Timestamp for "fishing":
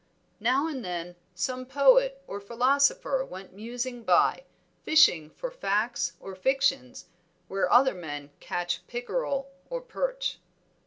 4.81-5.29